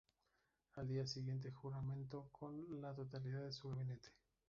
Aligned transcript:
Al 0.77 0.87
día 0.87 1.05
siguiente 1.05 1.51
juramentó 1.51 2.27
con 2.31 2.81
la 2.81 2.91
totalidad 2.95 3.43
de 3.43 3.53
su 3.53 3.69
gabinete. 3.69 4.09